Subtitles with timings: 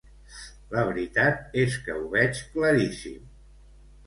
[0.71, 3.31] La veritat és que ho veig claríssim.